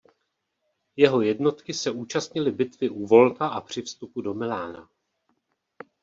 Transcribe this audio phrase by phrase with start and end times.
[0.95, 4.89] Jeho jednotky se účastnily bitvy u Volta a při vstupu do Milána.